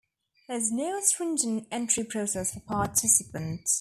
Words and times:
There 0.47 0.57
is 0.57 0.71
no 0.71 0.99
stringent 1.01 1.67
entry 1.71 2.03
process 2.03 2.55
for 2.55 2.61
participants. 2.61 3.69